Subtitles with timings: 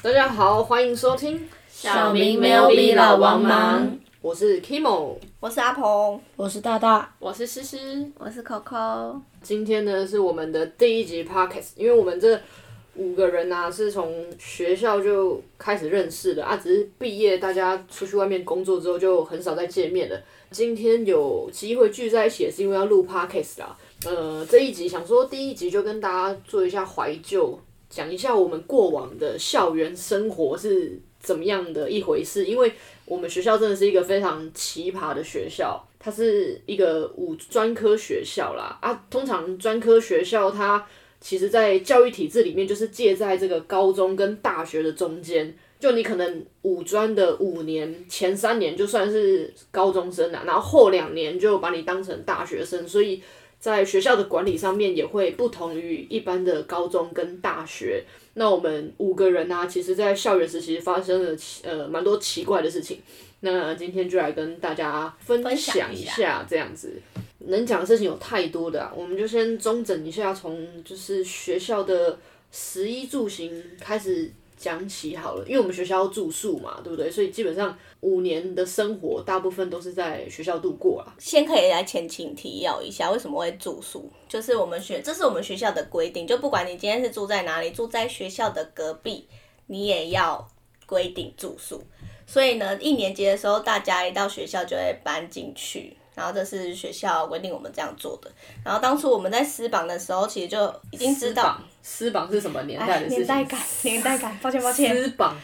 [0.00, 5.16] 大家好，欢迎收听小明没有比老王忙，我是 Kimo。
[5.40, 9.20] 我是阿鹏，我是大大，我是诗诗，我是 Coco。
[9.42, 12.40] 今天呢是我们的第一集 Podcast，因为我们这
[12.94, 20.16] 五个人呢、是从学校就开始认识的啊，只是毕业大家出去外面工作之后就很少再见面了。
[20.52, 23.76] 今天有机会聚在一起，也是因为要录 Podcast 啦。
[24.06, 27.58] 呃，这一集想说第一集就跟大家做一下怀旧，
[27.88, 32.72] 讲一下我们过往的校园生活是怎么样的一回事，因为
[33.04, 40.86] 我们学校真的是一个非常奇葩的学校，它是一个五专科学校啦啊，通常专科学校它
[41.20, 45.56] 其实在教育体制里面就是介在这个高中跟大学的中间。
[45.80, 53.22] 就你可能五专的五年前三年就算是高中生啦，然后后两年就把你当成大学生，所以
[53.58, 58.04] 在学校的管理上面也会不同于一般的高中跟大学。
[58.34, 63.00] 那我们五个人呢、其实，在校园时期发生了奇呃蛮多奇怪的事情。
[63.40, 67.00] 那今天就来跟大家分享一下，这样子
[67.46, 72.18] 能讲的事情有太多的、我们就先中整一下，从就是学校的
[72.50, 77.08] 食衣住行开始讲起好了，因为我们学校要住宿嘛，对不对？
[77.10, 81.14] 所以基本上五年的生活大部分都是在学校度过啊。
[81.18, 84.10] 先可以来前情提要一下，为什么会住宿？
[84.28, 89.28] 就是我们学，这是我们学校的规定，就不管你今天是住在哪里，住在学校的隔壁，
[89.68, 90.46] 你也要
[90.86, 91.82] 规定住宿。
[92.26, 98.30] 所以呢，一年级的时候，大家一到学校就会搬进去，然后这是学校规定我们这样做的。
[98.62, 101.58] 然后当初我们在私榜的时候，其实就已经知道
[101.90, 103.18] 私榜是什么年代哎的事情？
[103.20, 105.34] 年代感，年代感，抱歉抱歉，私榜，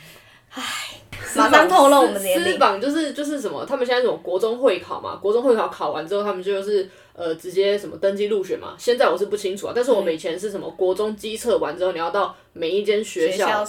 [1.34, 2.58] 马上透露我们年私龄。
[2.58, 3.64] 榜就是就是什么？
[3.64, 5.16] 他们现在什么国中会考嘛？
[5.16, 8.74] 国中会考考完之后，他们就是呃直接什么登记入学嘛？
[8.78, 13.64] 现在我是不清楚啊，但是我们以前是什么国中机测完之后，你要到每一间学学校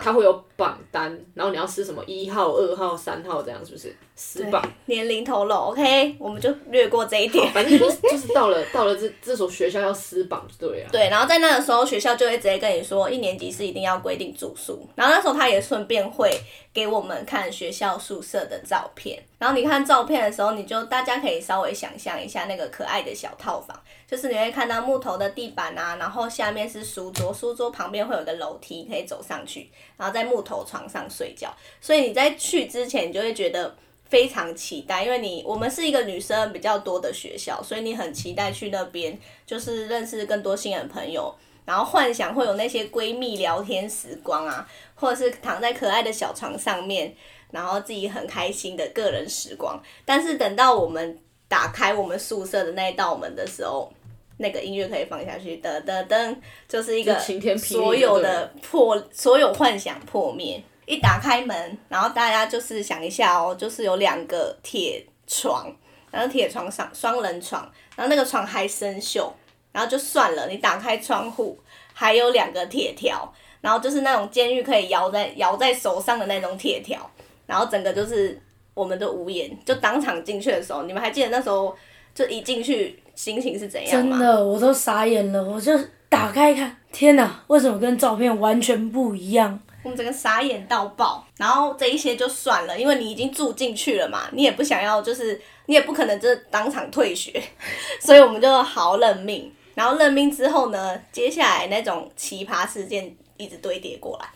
[0.00, 3.96] 它会有榜单，然后你要撕什么一号、二号、三号这样，是不是？
[4.18, 7.52] 私榜，年龄透露，OK，我们就略过这一点。
[7.52, 10.88] 反正就是 就是到了到了这这所学校要私榜就对了。
[10.90, 14.88] 对，然后在那个时候，学校就会直接跟你说，一年级是一定要规定住宿。
[14.94, 16.30] 然后那时候他也顺便会
[16.72, 19.22] 给我们看学校宿舍的照片。
[19.38, 23.78] 然后你看照片的时候，你就大家可以稍微想象一下那个可爱的小套房，
[24.10, 31.50] 就是你会看到木头的地板啊，然后下面是书桌，书桌旁边会有一个楼梯可以走上去，然后在木头床上睡觉。
[31.80, 33.74] 所以你在去之前，你就会觉得。
[34.08, 41.34] 非常期待，因为你我们是一个女生比较多的学校，所以你很期待去那边，就是认识更多新人朋友，
[41.64, 47.12] 然后幻想会有那些闺蜜聊天时光啊，或者是躺在可爱的小床上面，
[47.50, 49.76] 然后自己很开心的个人时光。
[50.04, 53.92] 但是等到我们打开我们宿舍的那一道门的时候，
[54.38, 56.36] 那个音乐可以放下去，噔噔噔，
[56.68, 60.62] 就是一个晴天霹雳所有的破，所有幻想破灭。
[60.84, 65.66] 一打开门，然后大家就是想一下哦，就是有两个铁床，
[66.12, 69.28] 然后铁床上双人床，然后那个床还生锈，
[69.72, 71.58] 然后就算了，你打开窗户
[71.92, 77.10] 还有两个铁条，然后就是那种监狱可以摇在摇在手上的那种铁条，
[77.46, 78.40] 然后整个就是
[78.72, 81.76] 我们的无言，就当场进去的时候，你们还记得那时候
[82.16, 83.92] 就一进去心情是怎样？
[83.92, 85.78] 真的我都傻眼了，我就
[86.08, 89.60] 打开一看，天哪，为什么跟照片完全不一样？
[89.82, 97.40] 我们整个傻眼到爆，然后这一些就算了，因为你已经住进去了嘛，你也不想要，就是你也不可能就是当场退学，
[98.00, 99.52] 所以我们就好认命。
[99.74, 104.26] 然后认命之后呢，接下来那种奇葩事件一直堆叠过来。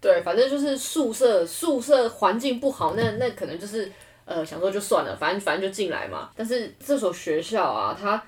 [0.00, 3.92] 对，反正就是宿舍宿舍环境不好，那那可能就是
[4.26, 6.28] 呃想说就算了，反正反正就进来嘛。
[6.36, 8.22] 但是这所学校啊，它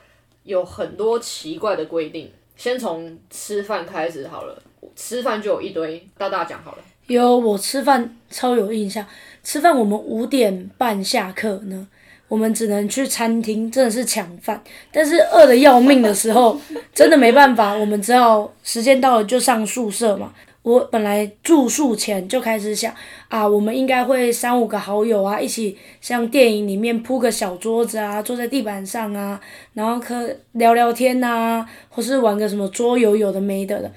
[0.45, 2.33] 有很多奇怪的规定。
[2.57, 4.63] 先从吃饭开始好了，
[4.97, 6.79] 吃饭就有一堆，大大讲好了。
[7.07, 9.07] 有我吃饭超有印象，
[9.45, 11.87] 吃饭我们五点半下课呢，
[12.27, 14.61] 我们只能去餐厅，真的是抢饭。
[14.91, 16.61] 但是饿的要命的时候，
[16.93, 20.35] 真的没办法，我们只好时间到了就上宿舍嘛。
[20.63, 22.95] 我本来住宿前就开始想
[23.29, 29.41] 啊，我们应该会三五个好友啊，一起像电影里面铺个小桌子啊，坐在地板上啊，
[29.73, 33.91] 然后可聊聊天呐、或是玩个什么桌游，有的没的的。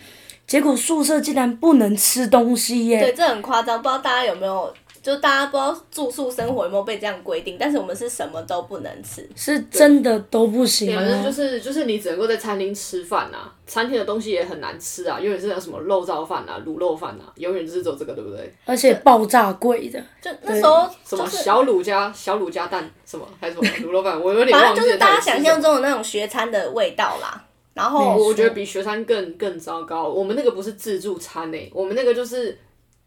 [0.48, 3.00] 结果宿舍竟然不能吃东西耶！
[3.00, 9.28] 对，这很夸张，不知道大家有没有，就大家不知道住宿生活有没有被这样规定，但是我们是什么都不能吃。
[9.36, 11.32] 是真的都不行反正就哦。
[11.32, 18.54] 是就是你只能够在餐厅吃饭啊，餐厅的东西也很难吃啊，永远是那什么肉燥饭啊、卤肉饭啊，永远就是走这个，对不对？
[18.66, 27.44] 而且爆炸贵的，就那时候什么小卤加小卤加蛋什么还是什么卤肉饭，我有点忘记反正就是大家想象中的那种学餐的味道啦。
[27.74, 30.04] 然后我觉得比学餐更更糟糕。
[30.04, 32.56] 我们那个不是自助餐诶、我们那个就是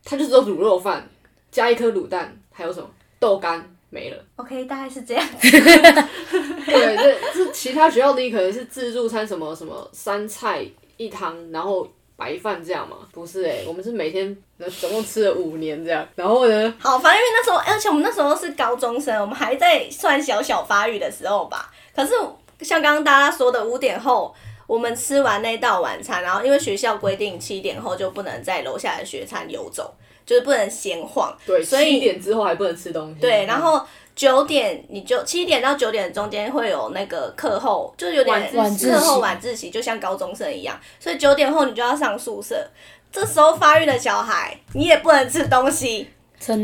[0.02, 1.06] 它就只有卤肉饭
[1.54, 2.90] 加一颗卤蛋，还有什么
[3.20, 4.16] 豆干没了。
[4.34, 5.24] OK，大概是这样。
[5.40, 10.66] 对，这这其他学校的可能是自助餐，什么什么三菜
[10.96, 11.86] 一汤，然后
[12.16, 12.96] 白饭这样嘛？
[13.12, 14.36] 不是哎、我们是每天
[14.80, 21.72] 总共吃了五年这样，然后呢，好，反正因为那时候，而且我们那时候是高中生，我们还在算小小发育的时候吧。
[21.94, 22.14] 可是
[22.62, 24.34] 像刚刚大家说的，五点后
[24.66, 29.94] 我们吃完那道晚餐，然后因为学校规定七点后就不能在楼下的学餐游走，
[30.24, 31.36] 就是不能闲晃。
[31.46, 33.20] 对，所以七点之后还不能吃东西。
[33.20, 33.84] 对，然后
[34.16, 42.68] 九点你就七点到九点中间会有那个课后，就是有点晚自习课后晚自习，就像高中生一样，所以九点后你就要上宿舍。
[43.12, 46.10] 这时候发育的小孩，你也不能吃东西，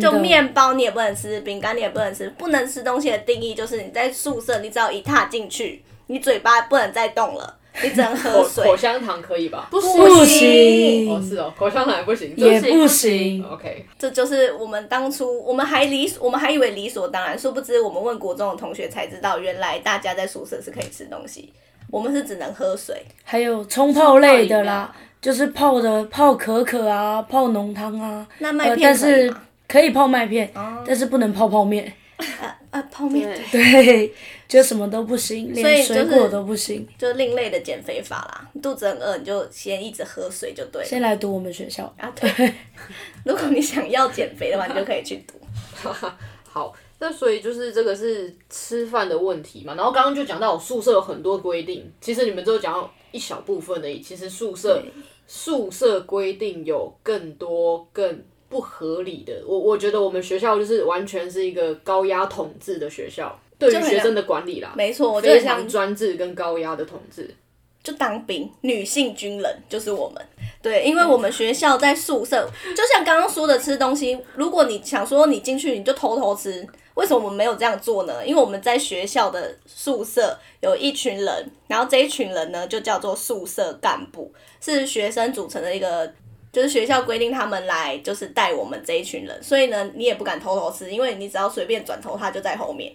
[0.00, 2.28] 就面包你也不能吃，饼干你也不能吃。
[2.30, 8.64] 不能吃东西的定义就是你在宿舍，你只要一踏进去，你嘴巴不能再动了，你只能喝水。
[8.64, 9.68] 口香糖可以吧？
[9.70, 13.44] 不不行，哦，是哦，口香糖也不行，也不行。
[13.44, 13.86] OK。
[13.98, 21.52] 这就是我们当初我们还理我们还以为理所当然，殊不知我们问国中的同学才知道，原来大家在宿舍是可以吃东西，
[21.90, 23.02] 我们是只能喝水。
[23.24, 29.32] 还有冲泡类的啦，就是泡的泡可可啊，泡浓汤啊，那麦呃，片是？
[29.68, 30.50] 可以泡麦片，
[30.84, 31.92] 但是不能泡泡面。
[32.20, 34.14] 呃呃，泡面对对，
[34.48, 36.86] 就什么都不行，所以水果都不行。
[36.98, 38.50] 就另类的减肥法啦。
[38.62, 40.88] 肚子很饿，你就先一直喝水就对了。
[40.88, 42.52] 先来读我们学校，啊，对。
[43.24, 45.34] 如果你想要减肥的话，你就可以去读。
[46.48, 49.74] 好，那所以就是这个是吃饭的问题嘛。
[49.74, 54.00] 然后刚刚就讲到我宿舍有很多规定，其实你们只有讲到一小部分而已。
[54.00, 54.82] 其实宿舍
[55.26, 59.32] 宿舍规定有更多更不合理的。
[59.46, 67.34] 我我觉得我们学校就是完全是一个高压统治的学校，对于学生的管理啦，没错，我就非很像常专制跟高压的统治。
[67.82, 70.22] 就当兵，女性军人就是我们。
[70.60, 78.26] 对，因为我们学校在宿舍，就像刚刚说的吃东西，如果你想说你进去你就偷偷吃，为什么我们没有这样做呢？
[78.26, 84.30] 因为我们在学校的宿舍有一群人，然后这一群人呢就叫做宿舍干部，
[84.60, 86.12] 是学生组成的一个。
[86.52, 92.92] 就是学校规定他们来，就是带我们这一群人，所以呢，你也不敢偷偷吃，因为你只要随便转头，他就在后面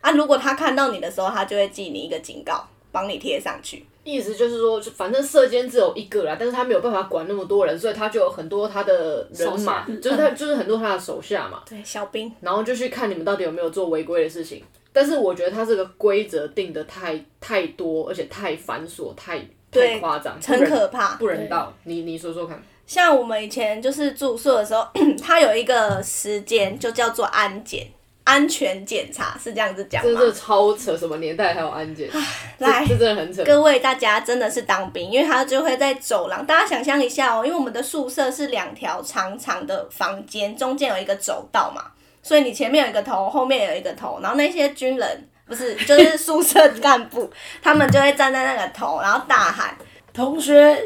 [0.00, 0.10] 啊。
[0.10, 3.84] 如果他看到你的时候，他就会记你一个警告，帮你贴上去。
[4.02, 12.32] 意思就是说，就反正射监只有一个啦，但是他没有办法管那么多人，所以他就有很多他的人马，就是他就是很多他的手下嘛，对，小兵。
[12.40, 14.62] 然后就去看你们到底有没有做违规的事情。
[14.92, 19.38] 但是我觉得他这个规则定的太太多，而且太繁琐，太
[19.76, 21.16] 太对夸张，很可怕。
[21.16, 21.72] 不人道。
[21.84, 24.86] 你你说说看，像我们以前就是住宿的时候，
[25.22, 27.86] 它有一个时间就叫做安检。
[28.24, 30.10] 安全检查是这样子讲吗？
[30.12, 32.10] 这这超扯，什么年代还有安检？
[32.58, 33.44] 来这这真的很扯。
[33.44, 47.30] 各位大家真的是当兵，因为他就会在走廊，大家想象一下哦，因为我们的宿舍是两条长长的房间，中间有一个走道嘛，所以你前面有一个头，后面有一个头，然后那些军人不是就是宿舍干部，
[47.62, 49.76] 他们就会站在那个头，然后大喊。
[50.12, 50.76] 同学，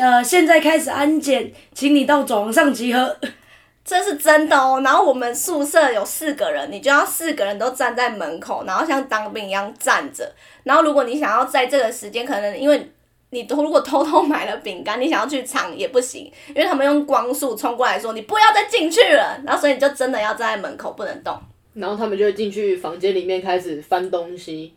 [0.00, 3.16] 呃，现在开始安检，请你到走廊上集合。
[3.84, 4.80] 这是真的哦。
[4.82, 10.30] 然后我们宿舍有四个人，你就要四个人都站在门口，然后像当兵一样站着。
[10.64, 12.90] 然后如果你想要在这个时间，可能因为
[13.30, 19.38] 你都如果偷偷买了饼干，你想要去抢也不行，因为他们用光速冲过来说你不要再进去了。
[19.44, 21.38] 然后所以你就真的要站在门口不能动。
[21.78, 24.74] 然后他们就会进去房间里面开始翻东西。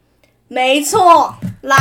[0.47, 1.75] 没错，来，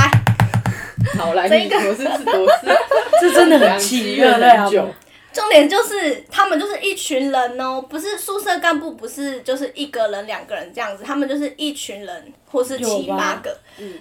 [1.18, 1.80] 好，来，这个。
[1.80, 2.66] 你我是是多是，
[3.20, 4.72] 这真的很两气，积怨对不对啊很？
[4.72, 4.88] 久。
[5.32, 13.56] 重点就是他们就是一群人哦，不是宿舍干部，不是就是一个人、两个人这样子，他们就是一群人或是七八个，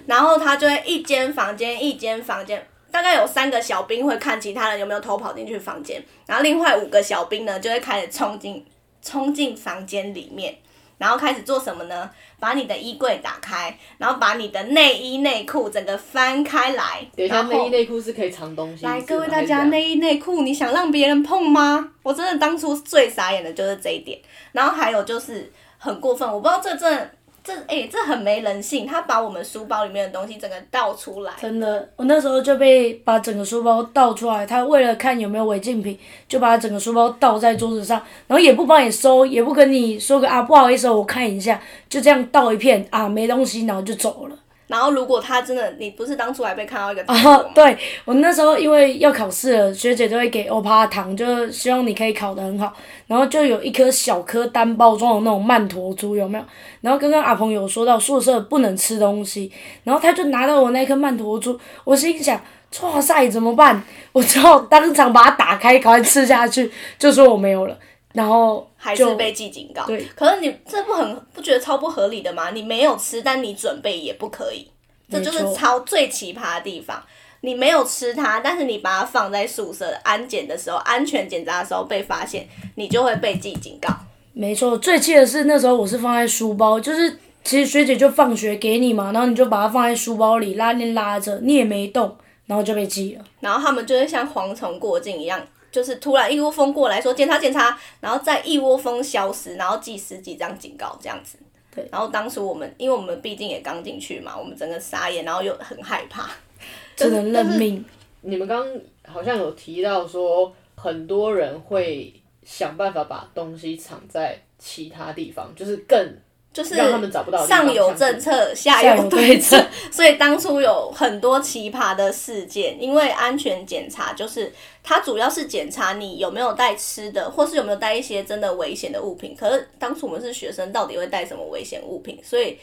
[0.06, 8.66] 然后他就会一间房间一间房间，大概有三个小兵会看其他人有没有偷跑进去房间，然后另外五个小兵呢就会开始冲进
[9.00, 10.56] 冲进房间里面，
[11.00, 12.10] 然后开始做什么呢？
[12.38, 18.84] 把你的衣柜打开，然后把你的内衣内裤整个翻开来，等一下，内衣内裤是可以藏东西。
[18.84, 21.88] 来，各位大家，内衣内裤，你想让别人碰吗？
[22.02, 24.20] 我真的当初最傻眼的就是这一点。
[24.52, 27.10] 然后还有就是很过分，我不知道这真的
[27.42, 31.32] 这哎、这很没人性，他把我们书包里面的东西整个倒出来。
[31.40, 44.36] 真的，我那时候就被把整个书包倒出来，他为了看有没有违禁品，就把整个书包倒在桌子上，然后也不帮你收，也不跟你说个啊不好意思，我看一下，就这样倒一片啊没东西，然后就走了。
[44.70, 52.72] 然后如果他真的，你不是当初还被看到一个啊糖果吗？，对我那时候因为要考试了，学姐就会给欧趴糖，就希望你可以考得很好。
[53.08, 56.44] 然后就有一颗小颗单包装的那种曼陀珠，有没有？
[56.82, 59.50] 然后刚刚阿鹏有说到宿舍不能吃东西，
[59.82, 62.40] 然后他就拿到我那颗曼陀珠，我心想，
[62.82, 63.82] 哇塞，怎么办？
[64.12, 67.76] 我只好当场把它打开，赶快吃下去，就说我没有了。
[68.12, 69.86] 然后还是被记警告。
[69.86, 72.50] 对，可是你这不很不觉得超不合理的吗？
[72.50, 74.68] 你没有吃，但你准备也不可以，
[75.10, 77.02] 这就是超最奇葩的地方。
[77.42, 83.88] 你没有吃它，但是你把它放在宿舍安检的时候、安全检查的时候被发现，你就会被记警告。
[84.34, 92.14] 没错，最气的是那时候我是放在书包，就是其实学姐就放学给你嘛，然后你就把它放在书包里拉链拉着，你也没动，
[92.44, 93.24] 然后就被记了。
[93.40, 95.40] 然后他们就会像蝗虫过境一样，
[95.70, 101.38] 就是突然一窝蜂过来说检查检查，然后再一窝蜂消失，然后记十几张警告这样子。
[101.72, 106.28] 对然后当时我们，因为我们毕竟也刚进去嘛，我们整个傻眼，然后又很害怕。
[106.96, 107.84] 只能认命。
[108.22, 112.12] 你们刚刚好像有提到说，很多人会
[112.44, 116.14] 想办法把东西藏在其他地方，就是更
[116.52, 122.80] 就是让他们找不到的地方上有政策，下下有有对对策策，所以当初有很多奇葩的事件。
[122.82, 124.52] 因为安全检查就是
[124.82, 129.36] 它主要是检查你有没有带吃的，或是有没有带一些真的危险的物品。
[129.38, 132.18] 可是当初我们是学生，到底会带什么危险物品？
[132.22, 132.58] 所以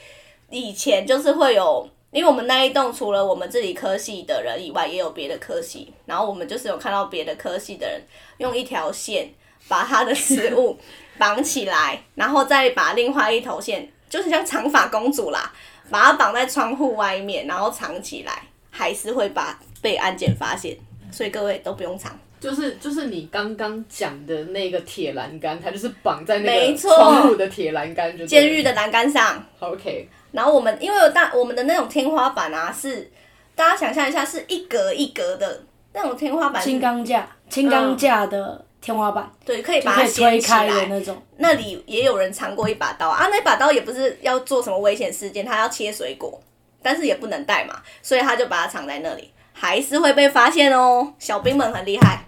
[0.50, 1.89] 以前就是会有。
[2.10, 8.01] 因为我们那一栋除了我们这里科系的人以外，也有别的科系，然后我们就是有看到别的科系的人
[8.38, 9.29] 用一条线
[9.67, 10.77] 把他的食物
[11.17, 15.51] 绑起来，然后再把另外一头线，就是像长发公主啦，
[15.89, 20.77] 把它绑在窗户外面，然后藏起来，还是会把被安检发现。
[21.12, 22.17] 所以各位都不用藏。
[22.39, 33.09] 就是就是你刚刚讲的那个铁栏杆，它就是绑在那个没错窗户的铁栏杆，监狱的栏杆上，OK，然后我们因为有大我们的那种天花板啊，是
[33.55, 40.39] 大家想象一下，是一格一格的那种天花板是，轻钢架，轻钢架的天花板，对，可以把它掀。
[40.41, 41.22] 开的那种。
[41.38, 46.39] 那里也有人藏过一把刀啊，那把刀也不是要做什么危险事件，他要切水果，
[46.81, 51.13] 但是也不能带嘛，所以他就把它藏在那里，还是会被发现哦。
[51.19, 52.24] 小兵们很厉害，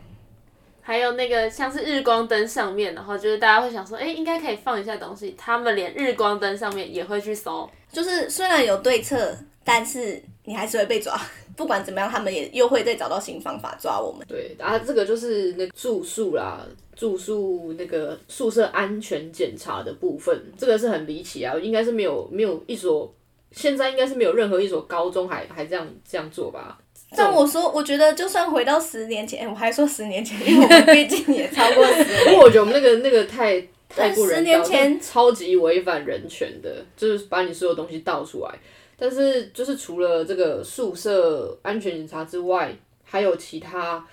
[0.90, 7.70] 还有那个像是日光灯上面，然后就是大家会想说，哎、应该可以放一下东西，他们连日光灯上面也会去搜。
[7.92, 11.16] 就是虽然有对策，但是你还是会被抓。
[11.56, 14.26] 不管怎么样，他们也又会再找到新方法抓我们。
[14.28, 16.66] 对啊，这个就是那住宿啦，
[16.96, 23.14] 住宿那个宿舍安全检查的部分，这个是很离奇啊，应该是没有没有一所，
[23.52, 26.80] 现在应该是没有任何一所高中还还这样这样做吧。
[27.16, 32.26] 但我说，我觉得就算回到十年前，我还说十年前，因为我们毕竟也超过十 年。
[32.28, 38.52] 因为我觉得我们那个那个太太不人道，十年前超级违反人权的，就是把你所有东西倒出来。
[38.96, 42.72] 但是就是除了这个宿舍安全检查之外，
[43.04, 44.06] 还有其他，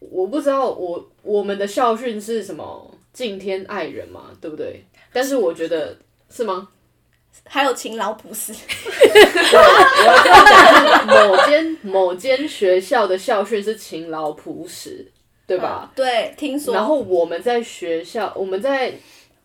[0.00, 4.84] 我不知道我我们的校训是什么“敬天爱人”嘛，对不对？
[5.12, 5.96] 但是我觉得
[6.28, 6.68] 是吗？
[7.48, 15.06] 还有勤劳朴实，对，我要这样讲是某间某间学校的校训是勤劳朴实，
[15.46, 15.90] 对吧？
[15.94, 16.74] 对，听说。
[16.74, 18.92] 然后我们在学校，我们在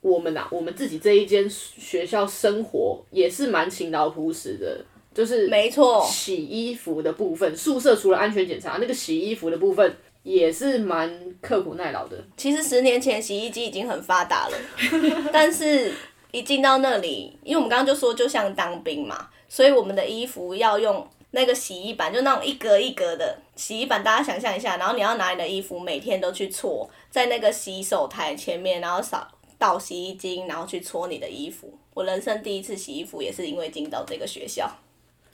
[0.01, 12.17] 我们啊，我们自己这一间学校生活也是蛮勤劳朴实的，就是没错，洗衣服的部分，宿舍除了安全检查，那个洗衣服的部分也是蛮刻苦耐劳的。
[12.36, 14.58] 其实十年前洗衣机已经很发达了，
[15.31, 15.91] 但是
[16.32, 31.72] 一进到那里，因为我们刚刚就说就像当兵嘛，所以我们的衣服要用那个洗衣板，就那种一格一格的洗衣板，大家想象一下，然后你要拿你的衣服每天都去搓，在那个洗手台前面，然后扫倒洗衣精，然后去搓你的衣服。
[31.94, 34.70] 我人生第一次洗衣服也是因为进到这个学校，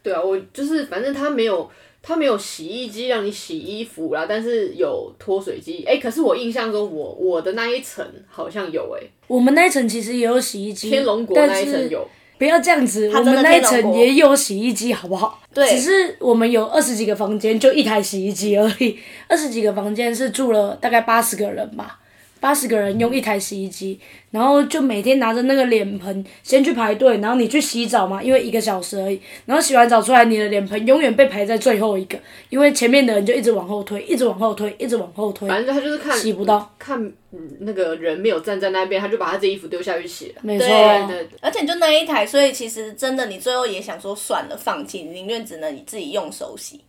[0.02, 1.70] 对啊，我就是反正他没有
[2.02, 5.84] 他没有洗衣机让你洗衣服啦，但是有脱水机。
[5.86, 12.08] 哎、可是我印象中我我的那一层好像有哎、我们那一层其实也有洗衣机，天龙国但那一层是有。
[12.40, 15.42] 不要这样子，我们那一层也有洗衣机，好不好？
[15.52, 18.96] 对只是我们有二十几个房间，就一台洗衣机而已。
[19.28, 22.00] 二十几个房间是住了大概八十个人吧，
[22.40, 24.00] 八十个人用一台洗衣机，
[24.32, 29.20] 然后就每天拿着那个脸盆先去排队，然后你去洗澡嘛，因为一个小时而已。
[29.46, 32.18] 然后洗完澡出来，你的脸盆永远被排在最后一个，
[32.50, 36.74] 因为前面的人就一直往后推，一直往后推，一直往后推，反正他就是看洗不到。
[36.78, 40.42] 看嗯那个人没有站在那边，他就把他这衣服丢下去洗了。
[40.42, 46.82] 没错，对对，而且就那一台，所以其实真的你最后也想说算了，放弃，宁愿只能你自己用手洗。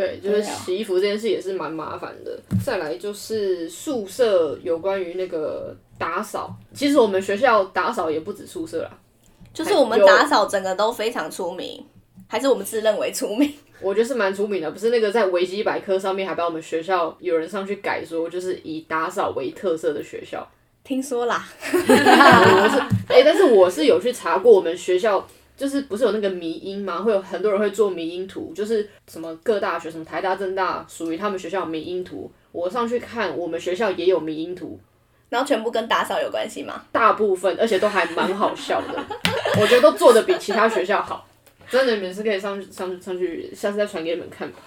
[0.00, 2.40] 对，就是洗衣服这件事也是蛮麻烦的。
[2.64, 8.90] 再来就是宿舍有关于那个打扫，其实我们学校打扫也不止宿舍啦，
[9.52, 11.84] 就是我们打扫整个都非常出名，
[12.26, 13.52] 还是我们自认为出名？
[13.82, 14.70] 我觉得是蛮出名的。
[14.70, 20.46] 不是那个在维基百科上面还把我们学校有人上去改说，就是以打扫为特色的学校。
[20.82, 22.78] 听说啦， 我是
[23.08, 25.26] 哎、但是我是有去查过，我们学校
[25.60, 27.02] 就是不是有那个迷音吗？
[27.02, 32.32] 会有很多人会做迷音图，就是什么各大学，什么台大、政大，属于他们学校迷音图。
[32.50, 34.80] 我上去看，我们学校也有迷音图，
[35.28, 36.82] 然后全部跟打扫有关系吗？
[36.90, 39.04] 大部分，而且都还蛮好笑的，
[39.60, 41.28] 我觉得都做的比其他学校好。
[41.68, 44.58] 真的，你们是可以上去上上去，下次再传给你们看吧。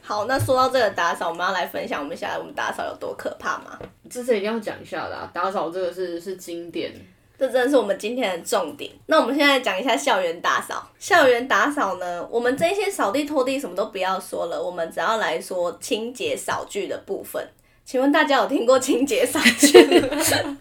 [0.00, 3.78] 好，那说到这个打扫，我们要来分享我们现在我们打扫有多可怕吗？
[4.08, 6.94] 这次一定要讲一下的、啊，打扫这个是是经典。
[7.38, 8.90] 这真的是我们今天的重点。
[9.06, 10.90] 那我们现在讲一下校园打扫。
[10.98, 17.46] 校园打扫呢，我们这些扫地、拖地什么都不要说了，我们只要来说清洁扫具的部分。
[17.84, 20.02] 请问大家有听过清洁扫具？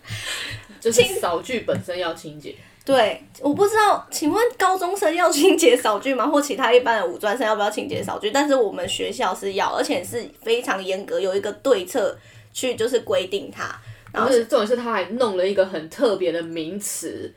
[0.79, 2.55] 就是扫具本身要清洁，
[2.85, 6.27] 对，我不知道，请问高中生要清洁扫具吗？
[6.27, 8.29] 或其他一般的五专生要不要清洁扫具？
[8.29, 12.15] 但是我们学校是要，而且是非常严格，有一个对策
[12.53, 13.75] 去就是规定它。
[14.17, 17.31] 然后是重点是他还弄了一个很特别的名词，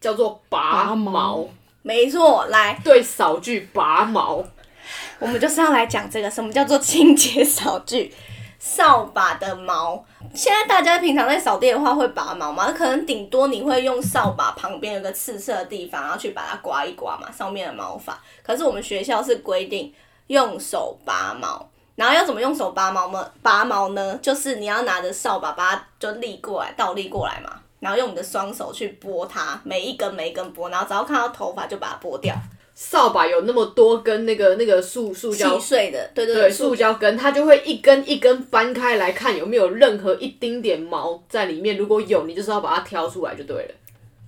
[0.00, 1.46] 叫做拔毛，
[1.82, 4.42] 没错，来，对扫具拔毛。
[5.18, 8.12] 我们就是要来讲这个，什么叫做清洁扫具？
[8.58, 12.72] 扫把的毛，现在大家平常在扫地的话会拔毛吗？
[12.72, 18.16] 可能顶多你会用扫把旁边有个刺色的地方，然后去把它刮一刮嘛，上面的毛发。
[18.42, 19.92] 可是我们学校是规定
[20.28, 21.68] 用手拔毛，
[22.02, 23.30] 然后要怎么用手拔毛呢？
[23.42, 32.34] 拔毛呢，就是你要拿着扫把把它就立过来，倒立过来嘛，然后用你的双手去拨它，每一根每一根拨，然后只要看到头发就把它拨掉，
[32.74, 41.76] 扫把有那么多根那个那个塑塑胶细碎的，对对对，塑胶根，它就会一根一根翻开来看有没有任何一丁点毛在里面。
[41.76, 43.74] 如果有，你就是要把它挑出来就对了。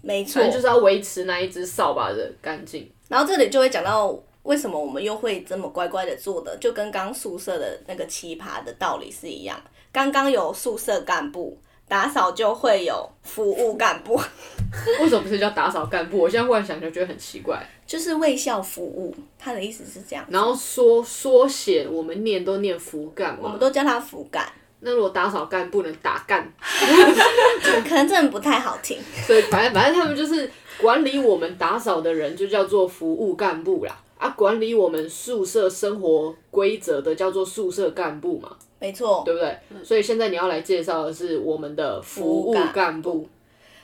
[0.01, 2.89] 没错，就是要维持那一只扫把的干净。
[3.09, 9.61] 然后这里就会讲到为什么我们又会这么乖乖的做的，就跟刚宿舍的那个奇葩的道理是一样。
[9.93, 11.59] 刚刚有宿舍干部
[11.89, 14.15] 打扫，就会有服务干部，
[15.01, 16.19] 为什么不是叫打扫干部？
[16.19, 17.63] 我现在忽然想就觉得很奇怪。
[17.87, 19.15] 就是为校服务。
[19.39, 23.59] 他的意思是这样，然后缩缩写，我们念都念服干嘛我们？
[23.59, 24.47] 都叫他服干，
[24.81, 28.99] 那如果打扫干部能打干， 可能真的不太好听。
[29.27, 33.95] 所以反正反正他们就是管理我们打扫的人，就叫做服务干部啦。
[34.25, 39.55] 啊，管理我们宿舍生活规则的叫做宿舍干部嘛，没错，对不对？
[39.85, 43.29] 所以现在你要来介绍的是我们的服务干部。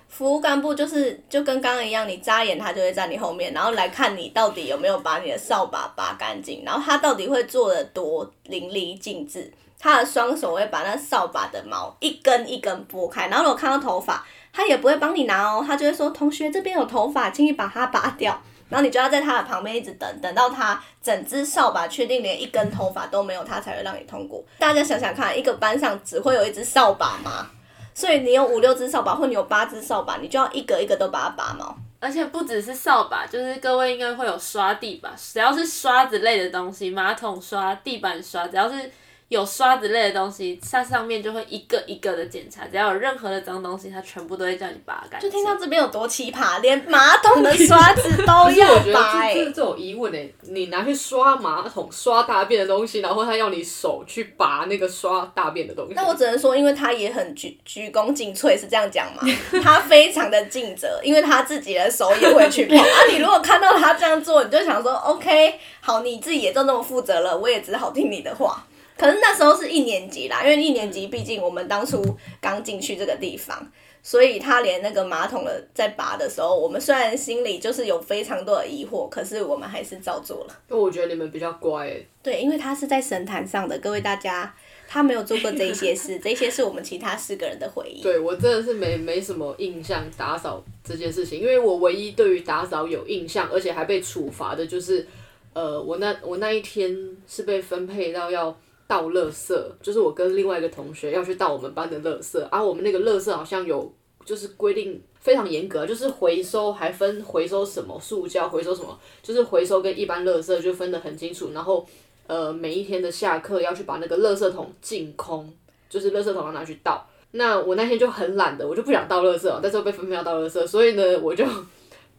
[0.09, 9.53] 服务干部就是就跟刚刚一样，你眨眼他就会在你后面，然后来看你到底有没有把你的扫把拔干净，然后他到底会做的多淋漓尽致。
[9.79, 18.40] 他的双手会把那扫把的毛一根一根拨开，然后如果看到头发，他也不会帮你拿哦，他就会说：“同学这边有头发，请你把它拔掉。”
[18.71, 24.43] 然后你就要在他的旁边一直等，等到他整只扫把确定连一根头发都没有，他才会让你通过。
[24.59, 27.51] 大家想想看，一个班上只会有一只扫把吗？
[27.93, 31.77] 所以你有五六只扫把，或你有八只扫把，你就要一个一个都把它拔毛。
[31.99, 35.13] 而且不只是扫把，就是各位应该会有刷地吧？
[35.19, 38.91] 只要是刷子类的东西，马桶刷、地板刷，只要是
[39.31, 45.31] 有刷子类的东西，它上面就会一个一个的检查，只要有任何的脏东西，它全部都会叫你拔干净。
[45.31, 49.53] 就听到这边有多奇葩，连马桶的 刷子都要觉拔、欸得这这。
[49.53, 59.23] 这种疑问哎、你拿去刷马桶、刷大便的东西，然后他要你手去拔那个刷大便的东西，那我只能说，因为他也很鞠鞠躬尽瘁，是这样讲吗？
[59.62, 62.77] 他非常的尽责，因为他自己的手也会去碰。
[62.77, 68.66] 啊，你如果看到他这样做，你就想说，OK，好，你自己也就那么负责了，我也只好听你的话。
[69.01, 72.05] 可是那时候是一年级啦，因为一年级毕竟我们当初
[72.39, 73.67] 刚进去这个地方，
[74.03, 80.55] 所以他连那个马桶的在拔的时候，我们虽然心里就是有非常多的疑惑，可是我们还是照做了。
[80.69, 84.55] 因为我觉得你们比较乖哎、对，因为他是在神坛上的，各位大家，
[84.87, 88.03] 他没有做过这些事， 这些是我们其他四个人的回忆。
[88.03, 95.07] 对我真的是没没什么印象打扫这件事情，因为我唯一对于打扫有印象，而且还被处罚的就是，
[95.55, 96.95] 呃，我那我那一天
[97.27, 98.55] 是被分配到要
[98.90, 111.87] 倒垃圾，就是我跟另外一个同学要去倒我们班的垃圾，而、我们那个垃圾好像有就是规定非常严格，就是回收还分回收什么塑胶，回收什么，就是回收跟一般垃圾就分得很清楚，然后
[112.26, 115.48] 呃每一天的下课要去把那个垃圾桶净空，
[115.88, 117.07] 就是垃圾桶要拿去倒。
[117.31, 121.44] 那我那天就很懒的，我就不想倒垃圾，但是我被分配要倒垃圾，所以呢，我就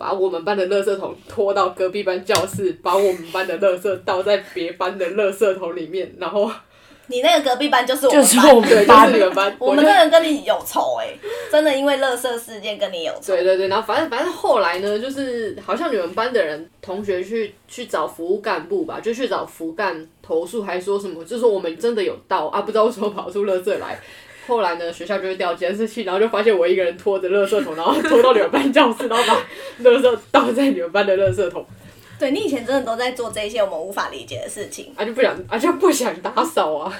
[0.01, 6.49] 把我们班的垃圾桶拖到隔壁班教室，把我们班的垃圾倒在别班的垃圾桶里面，然后
[7.05, 11.13] 你那个隔壁班就是我们班，就是我们对，就班是你们班，就我们真的跟你有仇哎、
[11.51, 13.33] 真的因为乐色事件跟你有仇。
[13.35, 23.99] 对对对，然后反正反正后来呢，就是好像你们班的人同学去去找服务干部吧，就去找服干投诉，还说什么，就说我们真的有到啊，不知道为什么跑出垃圾来。
[24.51, 31.65] 后来呢，学校就会调监视器，然后就发现我一个人拖着垃圾桶，然后拖到你们班教室，然后把垃圾倒在你们班的垃圾桶，
[32.19, 34.91] 对你以前真的都在做这些我们无法理解的事情。
[34.97, 36.93] 啊就不想啊就不想打扫啊。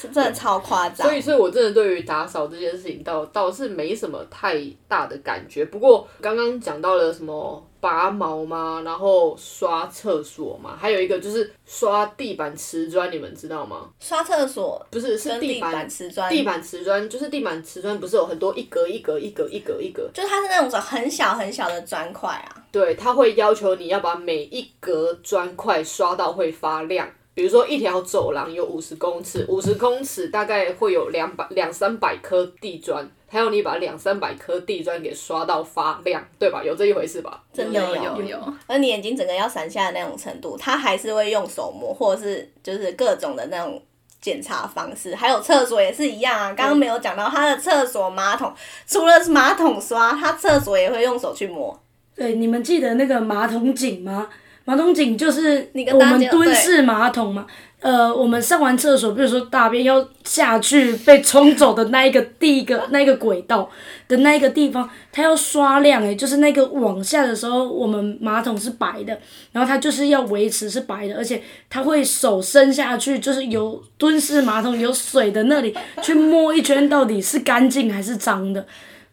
[0.00, 1.16] 真的超夸张所。
[1.16, 5.64] 以，所以我真的对于打扫这件事情倒倒是没什么太大的感觉。
[5.66, 13.88] 不过刚刚讲到了什么拔毛嘛，然后刷厕所嘛，还有一个就是刷地板瓷砖，你们知道吗？
[14.00, 22.64] 刷厕所不是，是地板瓷砖，地板瓷砖，就是地板瓷砖，不是有很多一格一格一格一格一格，就是它是那种很小很小的砖块啊。
[22.72, 27.08] 对，它会要求你要把每一格砖块刷到会发亮。
[27.36, 36.64] 比如说一条走廊有五十公尺，五十公尺大概会有两百两三百颗地砖，还有你把两三百颗地砖给刷到发亮，对吧？
[36.64, 37.42] 有这一回事吧？
[37.52, 43.82] 真的有有有，而你眼睛整个要闪瞎的那种程度，他还是会用手摸，或者是就是各种的那种
[44.18, 45.14] 检查方式。
[45.14, 48.50] 还有厕所也是一样啊，刚刚没有讲到，他的厕所马桶
[48.86, 51.78] 除了是马桶刷，他厕所也会用手去摸。
[52.14, 54.26] 对，你们记得那个马桶井吗？
[54.66, 57.46] 马桶井就是我们蹲式马桶嘛。
[57.78, 63.70] 呃，我们上完厕所，比如说大便要下去被冲走的那一个 第一个那一个轨道
[64.08, 69.16] 的那一个地方，它要刷亮诶、就是那个往下的时候，我们马桶是白的，
[69.52, 78.66] 然后它就是要维持是白的，而且它会手伸下去，就是有蹲式马桶有水的那里去摸一圈，到底是干净还是脏的。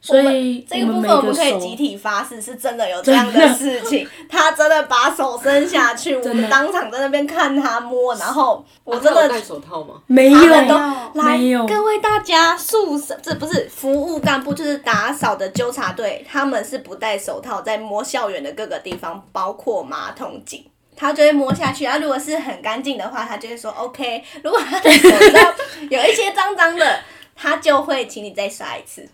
[0.05, 4.05] 所以这个部分我们可以集体发誓，是真的有这样的事情。
[4.29, 9.95] 他真的把手伸下去， 我们当场在那边看他摸，然后我真的戴手套吗？
[10.07, 10.75] 没有他们都
[11.21, 20.65] 来没有，各位大家，宿舍这不是服务干部，就是打扫的纠察队，他们是不戴手套在摸校园的各个地方，包括马桶井。
[20.95, 24.23] 他就会摸下去，然后如果是很干净的话，他就会说 OK。
[24.43, 25.53] 如果他的手上
[25.89, 26.99] 有一些脏脏的，
[27.35, 29.07] 他就会请你再刷一次。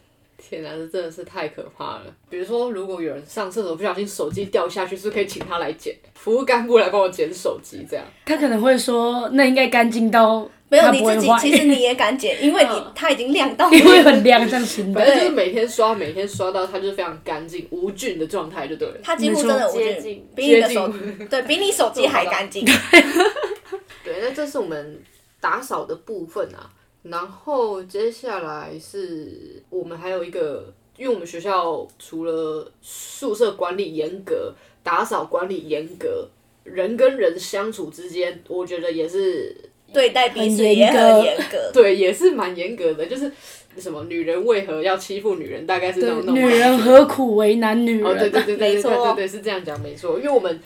[0.50, 2.06] 天哪，这真的是太可怕了！
[2.28, 8.04] 比如说，如果有人上厕所不小心手机掉下去，是不是可以请他来捡，服务干部来帮我捡手机，这样。
[8.26, 14.98] 他可能会说，那应该干净到没有你自己，其实你也敢捡，因为你嗯它已经亮到 因为很亮，这样行的。
[15.00, 18.96] 反正就是每天刷，每天刷到它就是非常干净无菌的状态，就对了。
[19.04, 22.66] 它几乎真的无菌接近，比你的手近 对比你手机还干净。
[24.04, 25.00] 对，那这是我们
[25.40, 26.68] 打扫的部分啊。
[27.04, 36.28] 然后接下来是我们还有一个，因为我们学校除了宿舍管理严格、打扫管理严格，
[36.64, 39.56] 人跟人相处之间，我觉得也是
[39.94, 41.72] 对待彼此严也很格严格。
[41.74, 43.06] 对，也是蛮严格的。
[43.06, 43.32] 就是
[43.78, 48.06] 什么女人为何要欺负女人，大概是这种女人何苦为难女人？
[48.06, 48.82] 哦，对对对对
[49.16, 50.20] 对，是这样讲没错。
[50.20, 50.60] 因为我们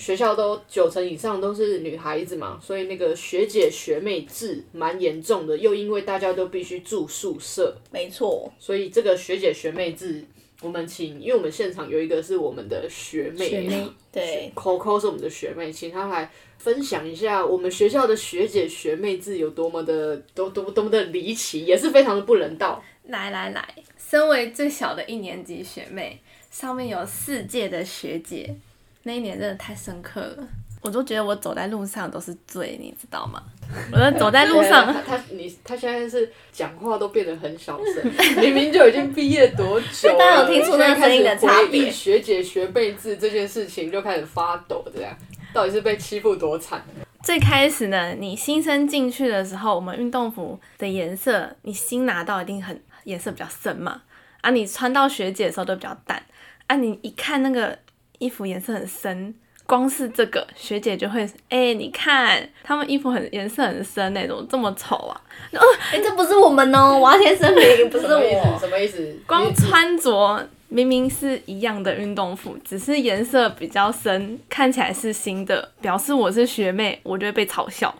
[0.00, 5.58] 学校都九成以上都是女孩子嘛，所以那个学姐学妹制蛮严重的。
[5.58, 10.24] 又因为大家都必须住宿舍，没错，所以这个学姐学妹制，
[10.62, 22.82] 我们请，因为我们现场有一个是我们的学妹，学妹对，Coco 是我们的学妹，请她来分享一下我们学校的学姐学妹制有多么的多多多么的离奇，也是非常的不人道。
[23.04, 26.18] 来来来，身为最小的一年级学妹，
[26.50, 28.54] 上面有四届的学姐，
[29.02, 30.48] 那一年真的太深刻了。
[30.82, 33.42] 我都觉得我走在路上都是醉，你知道吗？
[33.92, 38.02] 我在走在路上，他他你他现在是讲话都变得很小声，
[38.40, 45.14] 明明就已经毕业多久了，大家有听出那个声音的差别现在开始回忆学姐学妹制这件事情就开始发抖，这样
[45.52, 46.82] 到底是被欺负多惨？
[47.22, 54.00] 最开始呢，你新生进去的时候，我们运动服的颜色，你新拿到一定很颜色比较深嘛。
[54.40, 56.22] 啊，你穿到学姐的时候都比较淡。
[56.66, 57.78] 啊，你一看那个
[58.20, 59.34] 衣服颜色很深，
[59.66, 65.20] 光是这个学姐就会，哎、你看他们衣服很颜色很深那种，这么丑啊！
[65.54, 68.06] 哦 哎、这不是我们哦， 我要先声明， 不是？
[68.06, 68.58] 我。
[68.60, 69.18] 什么意思？
[69.26, 77.94] 光穿着明明是一样的运动服，只是颜色比较深，看起来是新的，表示我是学妹，我就会被嘲笑。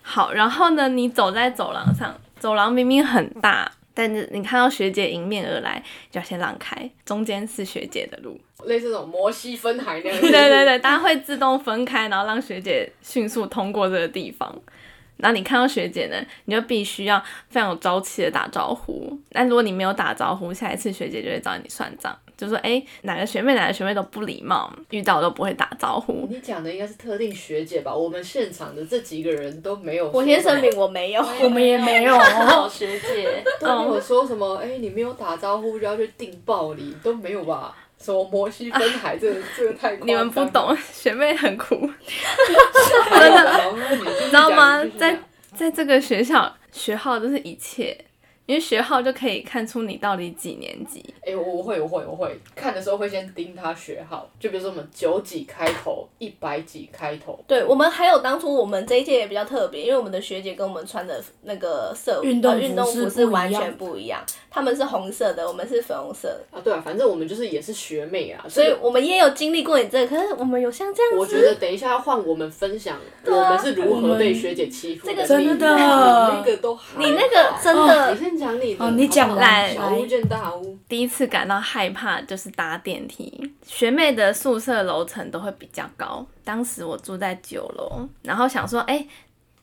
[0.00, 8.40] 好，然后呢，你走在走廊上，走廊明明很大，但是你看到学姐迎面而来，就要先让开，中间是学姐的路。
[8.66, 14.54] 类似那种摩西分海那样， 对对对，大家会自动分开，然后让学姐迅速通过这个地方。
[15.18, 19.16] 然后你看到学姐呢，你就必须要非常有朝气的打招呼。
[19.30, 26.26] 那如果你没有打招呼，下一次学姐就会找你算账，就说哎哪个学妹哪个学妹都不礼貌，遇到都不会打招呼。
[26.28, 27.94] 你讲的应该是特定学姐吧？
[27.94, 30.10] 我们现场的这几个人都没有。
[30.10, 31.24] 我先声明，我没有。
[31.40, 32.18] 我们也没有。
[32.68, 37.76] 学姐， 都没有说什么，哎、你没有打招呼就要去定暴力，都没有吧？
[38.02, 41.74] 什么摩西分海，这个 这个太你们不懂，学妹很苦，
[43.10, 43.72] 真的，
[44.20, 44.84] 你知道吗？
[44.98, 45.16] 在
[45.54, 47.96] 在这个学校学号就是一切，
[48.46, 51.04] 因为学号就可以看出你到底几年级。
[51.24, 75.28] 哎、我我会我会我会看的时候会先盯他学号，就比如说我们九几开头，一百几开头，对我们还有当初我们这一届也比较特别，因为我们的学姐跟我们穿的那个色运动服呃运动服是完全不一样，他们是红色的，我们是粉红色的，啊，对啊，反正我们就是也是学妹啊，所以我们也有经历过你这个，可是我们有像这样子，我觉得等一下要换我们分享，我们是如何被学姐欺负这个你。
[75.46, 75.74] 真的。
[75.74, 78.12] 你那个都还你那个真的。
[78.12, 79.74] 你先讲你的，哦你讲来。
[79.74, 83.50] 小巫见大巫，第一次感到害怕就是搭电梯。
[83.66, 89.06] 学妹的宿舍楼层都会比较高，当时我住在九楼，然后想说，哎、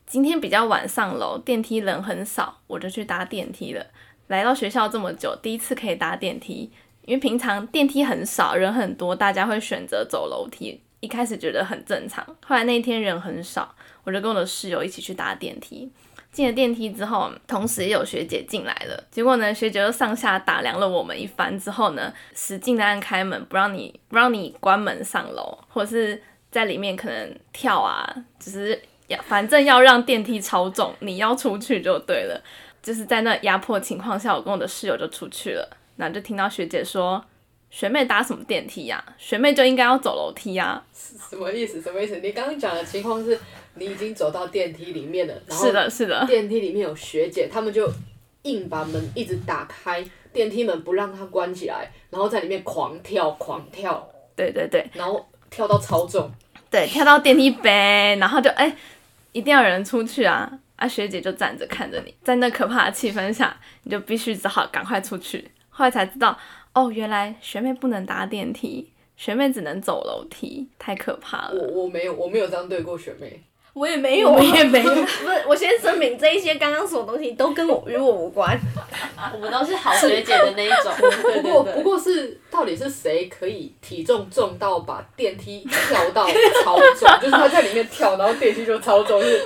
[0.06, 3.86] 今天比较晚上楼，电梯人很少，我就去搭电梯了。
[4.30, 6.70] 来到学校这么久，第一次可以搭电梯，
[7.04, 10.80] 因为平常电梯很少，人很多，大家会选择走楼梯。
[11.00, 15.90] 一开始觉得很正常，后来那一天人很少，我就跟我的室友一起去搭电梯。
[16.30, 19.02] 进了电梯之后，同时也有学姐进来了。
[19.10, 32.40] 结果呢，学姐就上下打量了我们一番之后呢，使劲的按开门，不让你不让你关门上楼，或者是在里面可能跳啊，只是要反正要让电梯超重，你要出去就对了。
[32.82, 37.22] 就是在那压迫情况下，我跟我的室友就出去了，然后就听到学姐说
[37.70, 41.80] ：“学妹搭什么电梯呀、学妹就应该要走楼梯呀、什么意思？
[41.80, 42.18] 什么意思？
[42.20, 43.38] 你刚刚讲的情况是，
[43.74, 47.90] 你已经走到电梯里面了，然后是的，是的，电梯里面有学姐，他们就
[48.42, 54.88] 硬把门一直打开，电梯门不让它关起来，然后在里面狂跳狂跳，对对对。
[54.94, 56.30] 然后跳到超重，
[56.70, 58.74] 对，跳到电梯呗，然后就哎、
[59.32, 60.50] 一定要有人出去啊！
[60.80, 65.50] 啊，学姐就站着看着你，在那可怕的气氛下，你就必须只好赶快出去。
[65.68, 66.36] 后来才知道，
[66.74, 71.52] 哦，原来学妹不能搭电梯，学妹只能走楼梯，太可怕了。
[71.52, 73.42] 我我没有我没有这样对过学妹，
[73.74, 78.58] 我也没有、我也没有 不是，我先声明，这一些刚刚所有东西都跟我与我无关。
[79.34, 80.92] 我们都是好学姐的那一种。
[81.32, 81.62] 不过。
[81.62, 86.26] 不过是到底是谁可以体重重到把电梯跳到
[86.64, 89.44] 超重， 就是他在里面跳，然后电梯就超重，是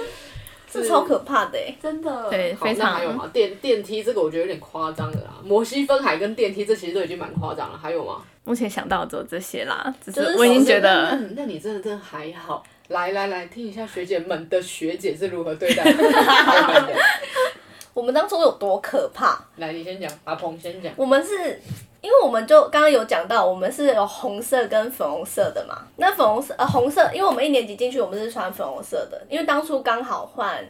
[0.83, 1.75] 这超可怕的哎！
[1.83, 2.31] 真的。
[2.31, 3.31] 对，好，非常那还有吗？
[3.33, 8.23] 电电梯这个我觉得有点夸张的啦，摩西分海跟电梯这其实都已经蛮夸张了，还有吗？
[8.45, 12.63] 目前想到的只有这些啦，只是是我已经觉那得那那你真的真的还好。
[12.89, 16.95] 来来来，听一下学姐们的学姐是如何对待 的。
[17.95, 19.43] 我们当初有多可怕。
[19.57, 20.93] 来，你先讲，阿鹏先讲。
[20.97, 21.59] 我们是
[22.05, 25.87] 因为我们就刚刚有讲到，我们是有红色跟粉红色的嘛。
[25.97, 30.63] 那粉红色呃红色，因为我们一年级进去，我们是穿粉红色的，因为当初刚好换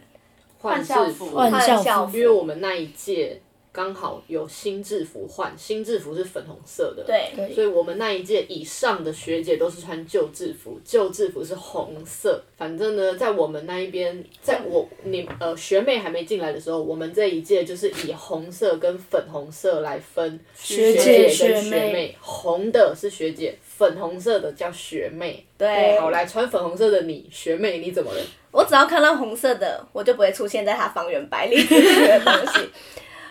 [0.61, 1.51] 换校服，换
[1.83, 2.17] 校服。
[2.17, 3.41] 因为我们那一届
[3.75, 12.41] 刚好有新制服换，新制服是粉红色的，，对对所以我们那一届以上的学姐都是穿旧制服，旧制服是红色。
[12.55, 25.45] 反正呢，在我们那一边，在我你呃学妹还没进来的时候，我们这一届就是以红色跟粉红色来分学姐姐跟学学妹红的是学姐，粉红色的叫学妹。
[25.57, 25.99] 对。
[25.99, 28.21] 好，来穿粉红色的你，学妹你怎么了？
[28.51, 32.69] 我只要看到红色的，我就不会出现在他方圆百里之内的东西。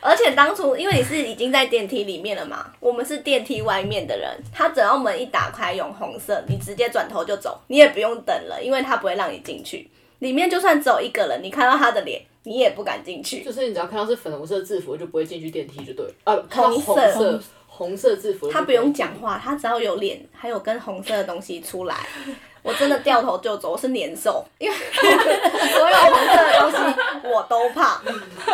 [0.05, 9.89] 而且当初因为你是已经在电梯里面了嘛，我们是电梯外面的人，他只要门一打开用红色，你直接转头就走，你也不用等了，因为他不会让你进去。
[10.19, 13.43] 里面就算只有一个人，你看到他的脸，你也不敢进去。
[13.43, 16.13] 就是你只要看到是粉红色制服，就不会进去电梯，就对了。
[16.25, 19.15] 啊，看到红色红色制服，他不用讲。
[19.17, 21.97] 话，他只要有脸，还有跟红色的东西出来，
[22.65, 23.73] 我真的掉头就走。
[23.73, 26.77] 我是年兽， 因为所有红色的东西
[27.29, 28.01] 我都怕，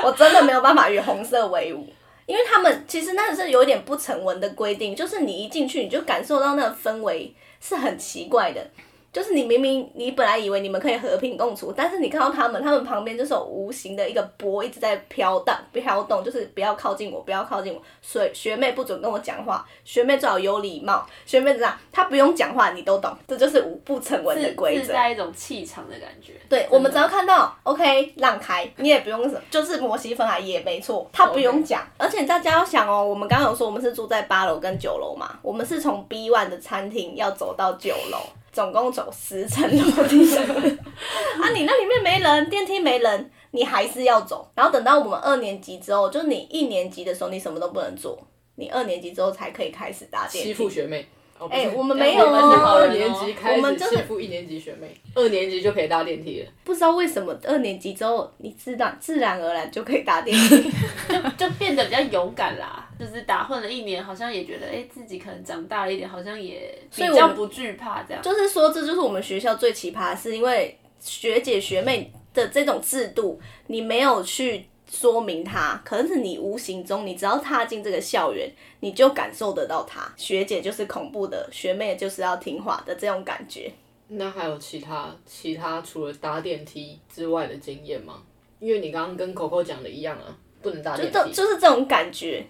[0.03, 1.87] 我真的没有办法与红色为伍。
[2.27, 8.65] 因为他们其实那是有点不成文的规定，就是你一进去你就感受到那个氛围是很奇怪的。
[9.13, 17.83] 就是你明明你本来以为你们可以和平共处，但是你看到他们，他们旁边就是有无形的一个波一直在飘荡、飘动，就是不要靠近我，不要靠近我。
[18.01, 24.87] 所以学妹不准跟我讲话，学妹最好有礼貌，学妹怎样，她不用讲话你都懂，这就是无不成文的自规则。
[24.87, 26.35] 自带一种气场的感觉。
[26.49, 31.83] 对，我们只要看到 OK 让开，你也不用什么，就是摩西分海也没错，他不用讲。
[31.99, 38.19] 而且大家要想哦，我们刚刚有说我们是住在八楼跟九楼嘛，我们是从 B one 的餐厅要走到九楼，
[38.53, 40.37] 总共走十层楼梯。
[40.37, 44.51] 啊，你那里面没人，电梯没人，你还是要走。
[44.55, 48.19] 然后等到我们二年级之后，就你一年级的时候，你什么都不能做，
[48.57, 50.49] 你二年级之后才可以开始搭电梯。
[50.49, 51.07] 欺负学妹。
[51.41, 56.49] 哦不是哎我们没有哦二年级开始我们就是欺负一年级学妹，二年级就可以搭电梯了。
[56.63, 60.71] 不知道为什么二年级之后，你自然自然而然就可以搭电梯。
[61.09, 68.23] 就就变得比较勇敢啦，就是打混了一年，好像也觉得哎、自己可能长大了一点，好像也比所以我们较不惧怕这样。
[68.23, 78.51] 就是说，这就是我们学校最奇葩的是，因为学姐学妹的这种制度，你没有去说明它，可是你无形中，你只要踏进这个校园，
[78.81, 80.13] 你就感受得到它。
[80.17, 83.71] 学姐就是恐怖的，学妹就是要听话的这种感觉。
[84.09, 88.21] 那还有其他其他除了搭电梯之外的经验吗？
[88.59, 91.33] 因为你刚刚跟 Coco 讲的一样啊，不能搭就这电梯。
[91.33, 92.45] 就是这种感觉。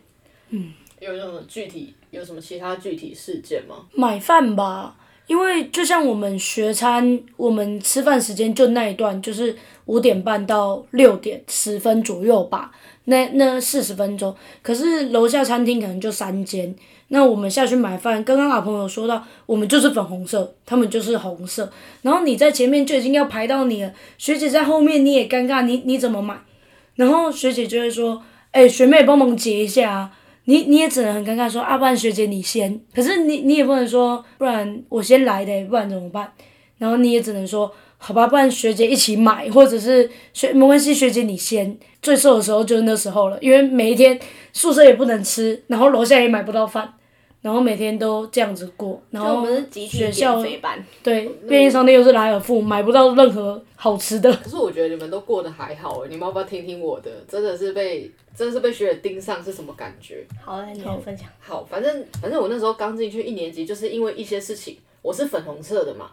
[0.48, 3.86] 嗯有什么具体有什么其他具体事件吗？
[3.92, 4.96] 买饭吧，
[5.30, 12.72] 因为就像我们学餐，我们吃饭时间就那一段，就是五点半到六点十分左右吧，
[13.04, 14.34] 那那四十分钟。
[14.60, 16.74] 可是楼下餐厅可能就三间，
[17.10, 21.70] 那我们下去买饭，刚刚老朋友说到，我们就是粉红色，他们就是红色，
[22.02, 26.36] 然后你在前面就已经要排到你了，学姐在后面你也尴尬，你你怎么买？
[26.96, 30.10] 然后学姐就会说，哎、学妹帮忙结一下啊。
[30.50, 32.80] 你你也只能很尴尬说啊，不然学姐你先。
[32.92, 36.32] 可是你你也不能说，不然我先来的，不然怎么办？
[36.78, 41.78] 然后你也只能说，好吧，不然学姐一起买，或者是学没关系，学姐你先。
[42.02, 44.18] 最瘦的时候就是那时候了，因为每一天
[44.52, 46.94] 宿舍也不能吃，然后楼下也买不到饭，
[47.42, 49.00] 然后每天都这样子过。
[49.10, 54.30] 然后我们是集体减学校肥班，对便利商店又是莱尔富，买不到任何好吃的。
[54.42, 57.10] 可是我觉得你们都过得还好哎，你们要不要听听我的？
[57.28, 60.26] 真的是被真的是被学姐盯上是什么感觉？
[60.44, 61.26] 好，来你来分享。
[61.38, 66.10] 好，反正反正我那时候刚进去一年级，就是因为一些事情，我是粉红色的嘛，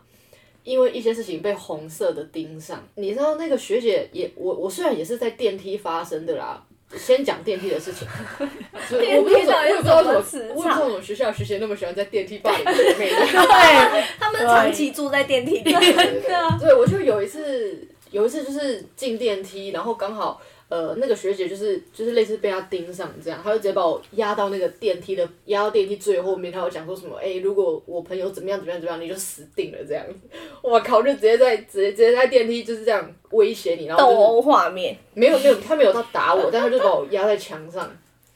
[0.63, 2.82] 因为一些事情被红色的盯上。
[2.96, 6.63] 你知道那个学姐也，我我虽然也是在电梯发生的啦。
[6.95, 8.08] 先讲电梯的事情，
[8.89, 13.10] 就我不知道为什么，我也不知道为什么，我也不知道为什么学校学姐那么喜欢在电梯霸凌学妹。
[13.12, 30.38] 对，他们长期住在电梯里，对，我就有一次，有一次就是进电梯，然后刚好呃那个学姐就是就是类似被他盯上这样，他就直接把我压到那个电梯的压到电梯最后面，他有讲说什么，哎、如果我朋友怎么样怎么样怎么样，你就死定了这样子。
[30.62, 34.98] 我靠，就直接在直接直接在电梯就是这样威胁你，然后就是斗殴画面。
[35.14, 37.90] 没有没有，他没有他打我，但他就把我压在墙上，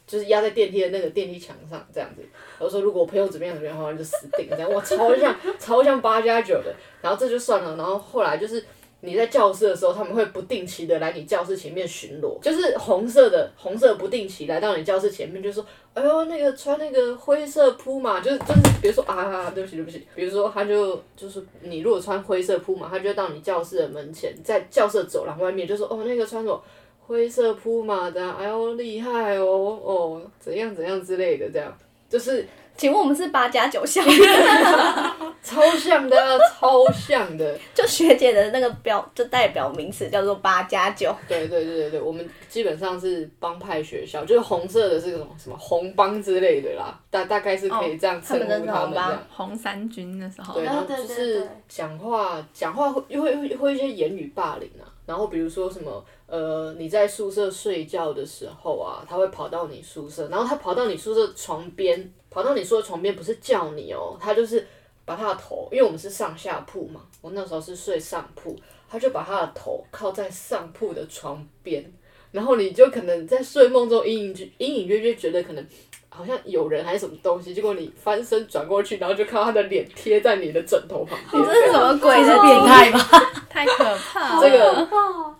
[0.08, 2.22] 就是压在电梯的那个电梯墙上这样子。
[2.58, 4.72] 然后说如果我朋友怎么样怎么样的话，就死定了这样。
[4.72, 6.74] 我，超像超像八加九的。
[7.02, 8.63] 然后这就算了，然后后来就是
[9.01, 26.63] 你在教室的时候，他们会不定期的来你教室前面巡逻，就是红色的红色不定期来到你教室前面，就说哎呦那个穿那个灰色铺嘛，就是就是比如说啊对不起对不起，比如说他就就是你如果穿灰色铺嘛，他就到你教室的门前，在教室走廊外面就说哦那个穿什么。
[27.07, 29.45] 灰色铺马的，哎呦厉害哦
[29.83, 34.01] 哦，怎样怎样之类的，这样就是请问我们是八加九校，
[35.43, 37.57] 超像的啊，超像的。
[37.75, 41.15] 就学姐的那个标就代表名词叫做八加九。
[41.27, 49.23] 对对对对对，我们基本上是帮派学校，就是红色的是什么什么红帮之类的啦，大大概是可以这样称呼他们的他们红帮这样。
[49.29, 64.65] 红三军那时候，对，然后对对就是对讲话讲话会会会会一些言语霸凌啊，然后比如说什么呃你在宿舍睡觉的时候啊，他会跑到你宿舍，然后他跑到你宿舍床边，跑到你睡的床边不是叫你哦，他就是
[65.06, 71.94] 把他的头，因为我们是上下铺嘛，我那时候是睡上铺，他就把他的头靠在上铺的床边，
[72.32, 75.63] 然后你就可能在睡梦中隐隐隐隐约约觉得可能。
[76.13, 81.41] 好像有人还是什么东西，结果你翻身转过去，然后就看到他的脸贴在你的枕头旁边。
[81.41, 83.00] 这是什么鬼是变态吧？
[83.51, 84.41] 太可怕了。
[84.41, 84.87] 这个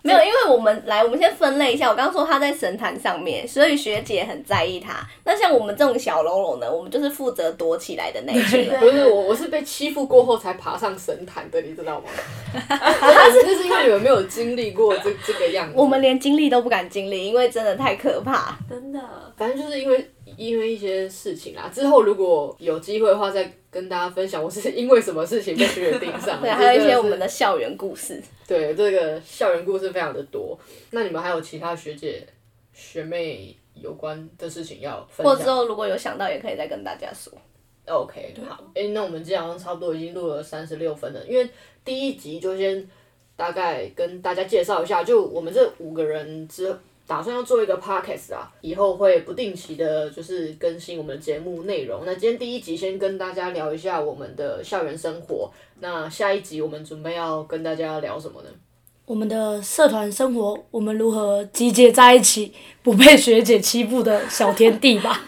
[0.02, 1.88] 没有，因为我们来，我们先分类一下。
[1.88, 5.06] 我刚刚说他在神坛上面，所以学姐很在意他。
[5.24, 8.78] 那像我们这种小喽啰呢，我们就是负责躲起来的那一群人。
[8.80, 12.06] 不是我，我是被欺负过后才爬上神坛的，你知道吗？
[12.68, 15.74] 那是就是因为你们没有经历过这这个样子。
[15.76, 18.56] 我们连经历都不敢经历，因为真的太可怕。
[18.68, 19.00] 真的，
[19.36, 26.40] 反正就是因为因为一些事情啊，之后如果有机会的话，再跟大家分享我是因为什么事情被学姐盯上。
[26.40, 28.22] 对， 还有一些我们的校园故事。
[28.46, 30.58] 对这个校园故事非常的多。
[30.90, 32.26] 那你们还有其他学姐
[32.72, 37.32] 学妹有关的事情要分或之后如果有想到，也可以再跟大家说。
[37.86, 41.48] ？OK，好，哎、那我们今天好像差不多已经录了三十六分了，因为
[41.84, 42.88] 第一集就先
[43.34, 46.72] 大概跟大家介绍一下，就我们这五个人之
[47.06, 52.02] 打算要做一个 podcast 啊，以后会不定期的，就是更新我们的节目内容。
[52.06, 58.48] 那今天第一集先跟大家聊一下我们的校园生活，那下一集我们准备要跟大家聊什么呢？
[59.04, 65.20] 我们的社团生活，我们如何集结在一起，不被学姐欺负的小天地吧？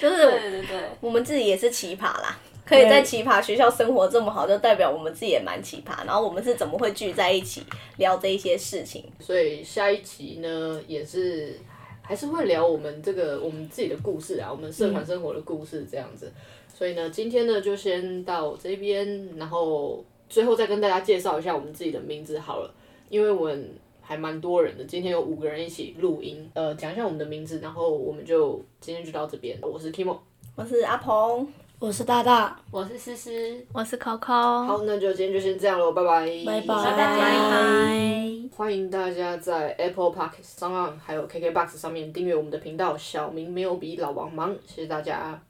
[0.00, 2.38] 就是对对对， 我们自己也是奇葩啦，
[2.68, 6.04] 可以在奇葩学校生活这么好，就代表我们自己也蛮奇葩。
[6.04, 7.62] 然后我们是怎么会聚在一起
[7.96, 9.02] 聊这一些事情？
[9.18, 11.58] 所以下一集呢，也是
[12.02, 16.30] 还是会聊我们这个我们自己的故事啊，我们社团生活的故事这样子。
[16.72, 22.70] 所以呢，今天呢就先到这边，然后最后再跟大家介绍一下我们自己的名字好了，
[23.08, 23.70] 因为我们
[24.02, 24.84] 还蛮多人的。
[24.84, 29.58] 今天有五个人一起录音，呃，讲一下我们的名字，然后我们就今天就到这边。
[29.62, 30.18] 我是 Kimo，
[30.54, 31.48] 我是阿鹏，
[31.80, 33.30] 我是大大，我是思思，
[33.72, 38.48] 我是 Coco，好，那就今天就先这样喽，拜拜，拜拜大家拜。
[38.56, 42.96] 欢迎大家在 Apple Podcast 上岸还有 KKBox 上面订阅我们的频道。
[42.96, 45.40] 小明没有比老王忙，谢谢大家。